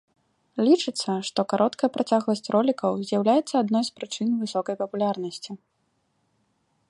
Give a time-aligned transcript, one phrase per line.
[0.67, 5.51] Лічыцца, што кароткая працягласць ролікаў з'яўляецца адной з прычын высокай папулярнасці.